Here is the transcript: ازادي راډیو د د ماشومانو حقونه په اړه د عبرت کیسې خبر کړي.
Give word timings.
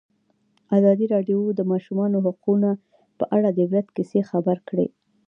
ازادي 0.77 1.05
راډیو 1.13 1.39
د 1.53 1.57
د 1.59 1.61
ماشومانو 1.71 2.17
حقونه 2.25 2.69
په 3.17 3.25
اړه 3.35 3.49
د 3.51 3.57
عبرت 3.65 3.87
کیسې 3.95 4.21
خبر 4.31 4.57
کړي. 4.69 4.87